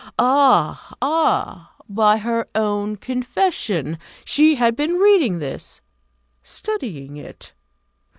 Ah, 0.17 0.95
ah! 0.99 1.75
By 1.87 2.17
her 2.17 2.47
own 2.55 2.95
confession, 2.95 3.99
she 4.25 4.55
had 4.55 4.75
been 4.75 4.93
reading 4.97 5.37
this: 5.37 5.81
studying 6.41 7.17
it. 7.17 7.53